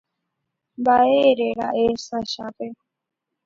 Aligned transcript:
Mba'e 0.79 1.15
eréra'e 1.31 1.85
Sashape. 2.05 2.67